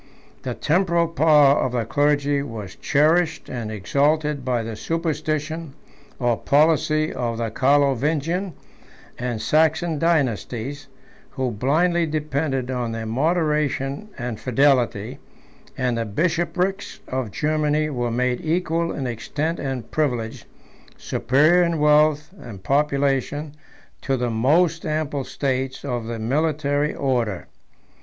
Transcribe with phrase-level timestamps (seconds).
[0.41, 5.75] The temporal power of the clergy was cherished and exalted by the superstition
[6.17, 8.53] or policy of the Carlovingian
[9.19, 10.87] and Saxon dynasties,
[11.29, 15.19] who blindly depended on their moderation and fidelity;
[15.77, 20.45] and the bishoprics of Germany were made equal in extent and privilege,
[20.97, 23.53] superior in wealth and population,
[24.01, 27.45] to the most ample states of the military order.